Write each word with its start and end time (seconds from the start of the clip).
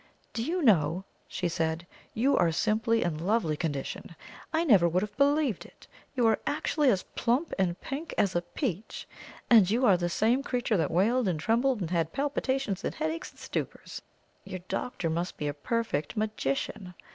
"Do 0.33 0.43
you 0.43 0.63
know," 0.63 1.03
she 1.27 1.47
said, 1.47 1.85
"you 2.15 2.35
are 2.35 2.51
simply 2.51 3.03
in 3.03 3.23
lovely 3.23 3.55
condition! 3.55 4.15
I 4.51 4.63
never 4.63 4.89
would 4.89 5.03
have 5.03 5.15
believed 5.15 5.63
it. 5.63 5.85
You 6.15 6.25
are 6.25 6.39
actually 6.47 6.89
as 6.89 7.03
plump 7.15 7.53
and 7.59 7.79
pink 7.79 8.15
as 8.17 8.35
a 8.35 8.41
peach. 8.41 9.07
And 9.47 9.69
you 9.69 9.85
are 9.85 9.97
the 9.97 10.09
same 10.09 10.41
creature 10.41 10.77
that 10.77 10.89
wailed 10.89 11.27
and 11.27 11.39
trembled, 11.39 11.81
and 11.81 11.91
had 11.91 12.13
palpitations 12.13 12.83
and 12.83 12.95
headaches 12.95 13.29
and 13.29 13.39
stupors! 13.39 14.01
Your 14.43 14.61
doctor 14.67 15.07
must 15.07 15.37
be 15.37 15.47
a 15.47 15.53
perfect 15.53 16.17
magician. 16.17 16.95